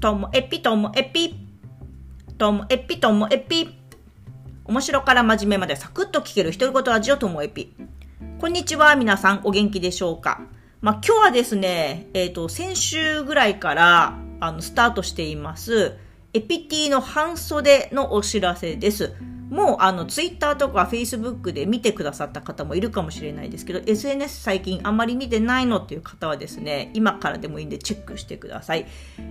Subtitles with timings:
[0.00, 1.34] ともえぴともえぴ。
[2.38, 3.68] ともえぴともえぴ。
[4.64, 7.74] 面白から真面目までサクッと聞ける独り言ラジオともえぴ。
[8.38, 10.40] こんにちは、皆さんお元気でしょうか？
[10.80, 15.96] まあ、今日はですね、えっ、ー、と、先週ぐらいから、あの、スタートしています、
[16.32, 19.14] エピティの半袖のお知らせです。
[19.50, 28.86] もうあのツイッターとかフェイスブックで見てくださった方もいるかもしれないですけど SNS 最近あまり見てないのっていう方はですね今からでもいいんでチェックしてください、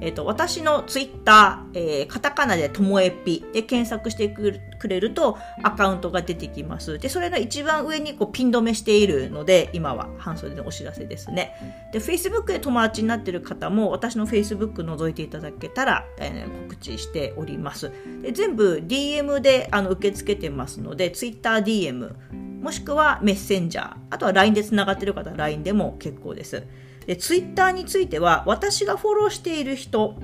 [0.00, 6.98] えっ、と私のツイッター、えー、カタカナでともえぴで検索してくれるとアカウントが出てきます。
[6.98, 11.54] でそれの一番上にこうピン止めしているので今は半袖のお知らせですね。
[11.92, 17.90] でフェイスブックで友達になってる方も私のフェイスブック覗いていただけたら、えー、告知しております
[18.22, 22.12] で全部 DM であの受け付けてますので、TwitterDM、
[22.62, 26.64] もしくはメッセンジャー、あとは LINE で繋がってる方は LINE でも結構です。
[27.06, 30.16] で、Twitter については、私がフォローしている人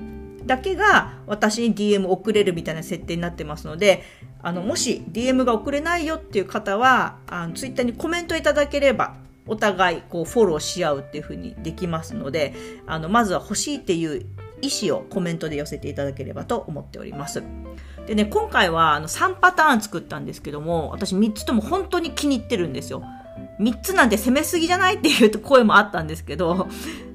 [0.45, 4.03] だけが私に DM 送れるみたいな設定になってますので、
[4.41, 12.53] あの、もし DM が送れないよっていう方は、あの Twitter にコメントいただければ、お互いこうフォローし合うっていう風にできますので、
[12.87, 14.25] あの、まずは欲しいっていう
[14.61, 17.43] 意思をコメントで寄せていただければと思っております。
[18.07, 23.03] でね、今回はあの3パターン作ったんですけども、私3つとも本当に気に入ってるんですよ。
[23.59, 26.67] 3つなんて攻めすぎじゃないっていう声もあったんですけど、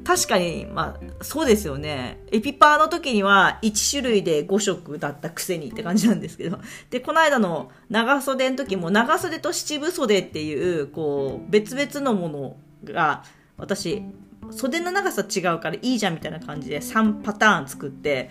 [0.04, 2.20] 確かに、まあ、そうですよね。
[2.30, 6.58] エピパーの時には1種類で5色だったくせにって感じなんですけど。
[6.90, 13.24] で、この間の長袖の時も長袖と七分袖っていう、こう、別々のものが、
[13.56, 14.02] 私、
[14.50, 18.30] 袖の長さ違うからいいじゃんみたいな感じで3パターン作って、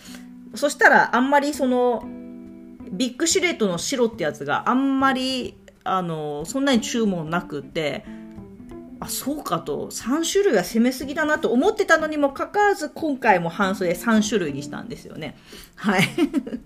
[0.56, 2.04] そしたらあんまりその
[2.92, 8.06] ビッグシルエットの白ってやつがあんまりあのそんなに注文なくて
[9.04, 9.90] あそうかと。
[9.90, 15.38] 3種類は攻めすぎだなと思ってたのにもかかわらず今回も半袖3種類にしたんですよね。
[15.76, 16.04] はい。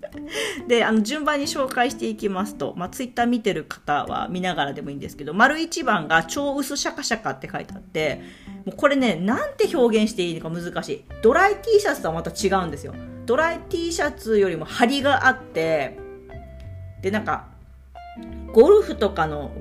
[0.67, 8.22] であの順番に紹介していきますと、まあ、ツイッター見てる方は見ながらでもいいんですけど丸1番が超薄シャカシャカって書いてあって
[8.66, 11.03] もうこれねなんて表現していいのか難しい。
[11.23, 12.94] ドライ T シャツとはまた違うんですよ。
[13.25, 15.97] ドライ T シャツよりも張りがあって
[17.01, 17.47] でなんか
[18.53, 19.51] ゴルフとかの、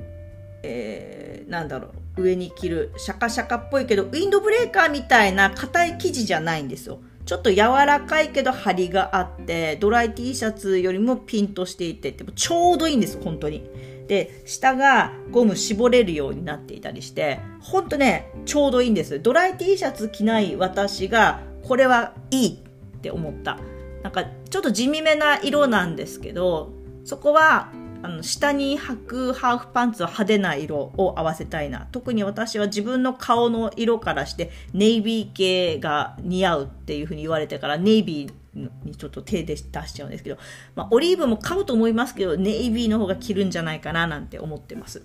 [0.62, 2.05] えー、なんだろう。
[2.16, 7.00] 上に着るシャカシャカっぽいけどウィンドブレーカーみたいな硬い生地じゃないんですよ。
[7.24, 13.68] ちょっと柔らかいけど張りがあってドライ T シャツよりもピンとしていてでもちょうどいいんです本当に。
[14.06, 19.20] で下がゴム絞れるようになっていたりしてほんとねちょうどいいんです。
[19.20, 23.58] ドライ T シャツ着ない私がこれはいいって思った。
[24.04, 26.72] なんかちょっと地味めな色なんですけど
[27.04, 27.72] そこは
[28.06, 31.88] あの下に履くハーフパンツは派手な色を合わせたいな。
[31.90, 40.38] 特に私は自分の顔の色からしてネイビー系が似合うっていうふうに言われてからネイビーにちょっと手で出しちゃうんですけど、
[40.76, 45.02] まあ、オリーブも買うと思いますけどネイビーの方が着るんじゃないかななんて思ってます。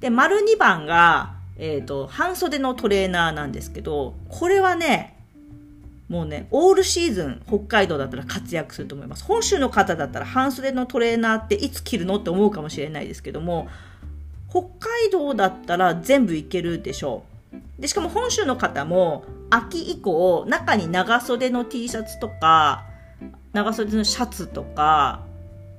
[0.00, 5.17] で丸2番が、えーと半袖のトレーナーなんですけどこれはね
[6.08, 9.24] もうね、オールシーズン北海道だったら活躍すると思います。
[9.24, 13.68] 本州の方だったら半袖のトレーナーっていつ着るのって思うかもしれないですけども、
[14.48, 17.80] 北海道だったら全部いけるでしょう。
[17.82, 22.86] で、しかも本州の方も秋以降、中に長袖の T シャツとか、
[23.52, 25.22] 長袖のシャツとか、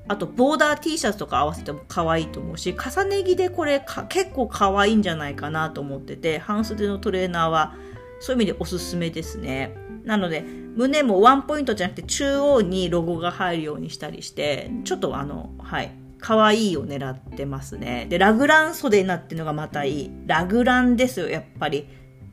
[0.08, 7.74] あとボーダー T シャツとか合わせても可愛いと思うし、重ね着でこれ結構可愛いんじゃないかなと思ってて、半袖のトレーナーは
[8.20, 9.76] そういう意味でおすすめですね。
[10.04, 18.06] なので、胸もワンポイントじゃなくて中央にロゴが入るようにしたりして、ちょっとあの、はい、可愛いを狙ってますね。
[18.10, 20.12] で、ラグラン袖になってるのがまたいい。
[20.26, 21.88] ラグランですよ、やっぱり。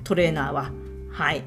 [0.04, 0.70] トレーナーは。
[1.10, 1.38] はい。
[1.38, 1.42] っ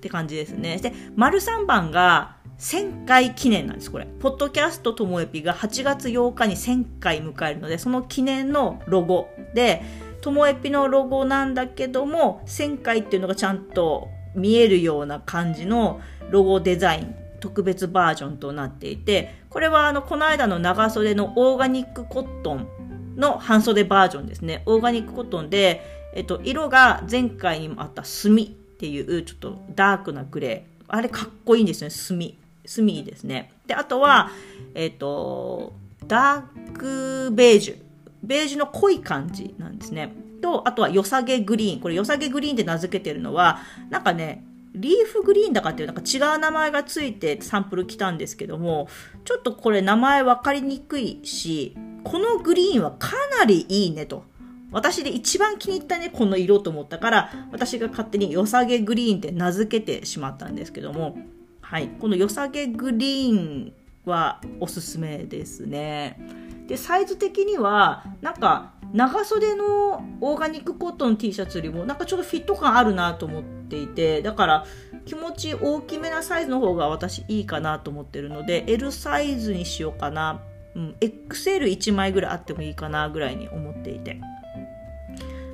[0.00, 0.78] て感じですね。
[0.78, 4.06] で、丸3番が1000回記念なんです、これ。
[4.20, 9.82] ポッドキャストともえぴが8月8日に1000回迎えるので、その記念のロゴで、
[10.20, 16.00] ともえぴのロゴなんだけども、1000回っていうのがちゃんと見えるような感じの
[16.30, 22.68] ロゴデザイン特別バージョンとなっていてこれはあのこの間の長袖のオーガニックコットン
[23.16, 24.62] の半袖バージョンですね。
[24.66, 30.84] オーガニックコットンで、えっと、色が前回にもあった墨っていうちょっとダークなグレー。
[30.88, 31.90] あれかっこいいんですね。
[31.90, 32.38] 墨。
[32.66, 33.52] 墨ですね。
[33.66, 34.30] であとは
[34.74, 35.74] えっと
[36.06, 37.78] ダークベージュ。
[38.22, 40.14] ベージュの濃い感じなんですね。
[40.44, 41.80] と、あとは良さげグリーン。
[41.80, 44.44] これ良さげグリーンで名付けてるのは、なんかね、
[44.74, 48.88] リーフグリーンだかっていうなんか違う名前がついてサンプル来たんですけども、
[49.24, 54.24] ちょっとこれ名前分かりにくいし、このグリーンはかなりいいねと。
[54.70, 61.16] 私で一番気に入ったね、この色と思ったから、私が勝手に良さげグリーンって名付けてしまったんですけども、
[61.62, 61.88] はい。
[62.00, 63.72] この良さげグリーン
[64.04, 66.18] はおすすめですね。
[66.66, 74.64] で、サイズ的には、なんか、長袖のオーガニックコットン T シャツよりも、なんかちょっとフィット感あるなと思っていて、だから
[75.04, 80.40] 気持ち大きめなサイズの方が私いいかなと思ってるので、L サイズにしようかな。
[80.76, 84.20] うん、XL1 枚ぐらいあってもいいかなぐらいに思っていて。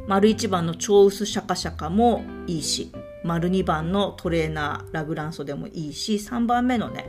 [0.06, 2.92] 丸1番の超薄シャカシャカもいいし、
[3.24, 7.06] 丸2番のトレーナーラグランソでもいいし、3番目のね、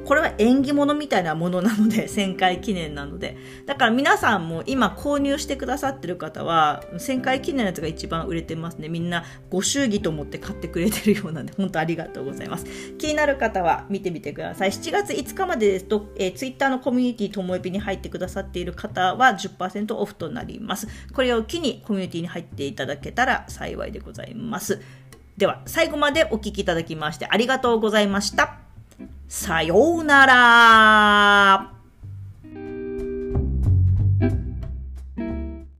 [0.00, 3.36] これは縁起物みたいなものなので、 1000回記念なので。
[3.66, 8.88] だから皆さんも今購入してくださってる方は、1000回記念のやつが一番売れてますね。
[8.88, 12.66] みんなご祝儀と思って買ってくれてるようなんで、本当ありがとうございます。
[12.98, 14.70] 気になる方は見てみてください。
[14.70, 20.88] 7月5日までですと、えー、Twitter のコミュニティともえびに入ってくださっている方は10%オフとなります。
[21.12, 24.80] これを機にコミュニティに入っていただけたら幸いでございます。
[25.36, 28.61] では、最後までお聴きいただきましてありがとうございました。
[29.34, 31.71] さようなら。